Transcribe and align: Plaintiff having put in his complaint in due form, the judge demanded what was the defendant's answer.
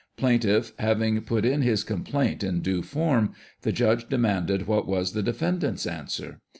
Plaintiff 0.17 0.73
having 0.79 1.21
put 1.21 1.45
in 1.45 1.61
his 1.61 1.83
complaint 1.83 2.43
in 2.43 2.61
due 2.61 2.81
form, 2.81 3.35
the 3.61 3.71
judge 3.71 4.09
demanded 4.09 4.65
what 4.65 4.87
was 4.87 5.13
the 5.13 5.21
defendant's 5.21 5.85
answer. 5.85 6.41